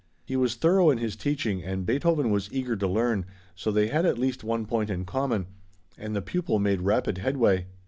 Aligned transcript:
He 0.25 0.35
was 0.35 0.55
thorough 0.55 0.89
in 0.89 0.97
his 0.97 1.15
teaching 1.15 1.63
and 1.63 1.85
Beethoven 1.85 2.31
was 2.31 2.51
eager 2.51 2.75
to 2.75 2.87
learn, 2.87 3.23
so 3.53 3.71
they 3.71 3.85
had 3.89 4.03
at 4.03 4.17
least 4.17 4.43
one 4.43 4.65
point 4.65 4.89
in 4.89 5.05
common, 5.05 5.45
and 5.95 6.15
the 6.15 6.23
pupil 6.23 6.57
made 6.57 6.81
rapid 6.81 7.19
headway. 7.19 7.67